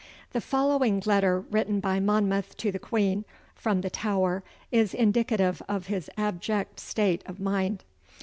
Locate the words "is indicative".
4.71-5.61